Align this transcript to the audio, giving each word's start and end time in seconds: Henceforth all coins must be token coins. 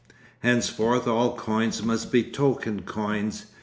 Henceforth 0.39 1.05
all 1.07 1.35
coins 1.37 1.83
must 1.83 2.11
be 2.11 2.23
token 2.23 2.81
coins. 2.81 3.45